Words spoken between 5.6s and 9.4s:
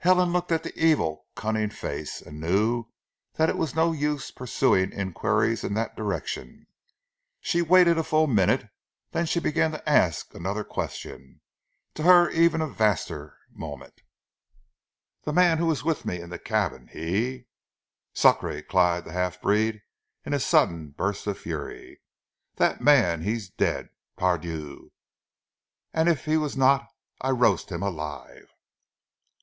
in that direction. She waited a full minute, then she